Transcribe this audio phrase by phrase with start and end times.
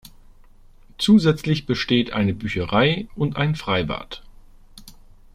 [0.97, 4.23] Zusätzlich besteht eine Bücherei und ein Freibad.